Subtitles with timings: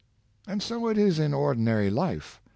[0.47, 2.41] And so it is in ordinary life.